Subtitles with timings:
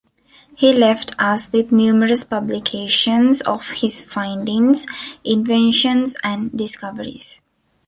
[0.57, 4.87] He left us with numerous publications of his findings,
[5.23, 7.39] inventions, and discoveries.